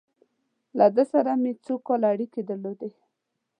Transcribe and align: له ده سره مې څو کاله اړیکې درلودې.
له 0.77 0.85
ده 0.95 1.03
سره 1.13 1.31
مې 1.41 1.51
څو 1.65 1.73
کاله 1.87 2.05
اړیکې 2.13 2.41
درلودې. 2.49 2.91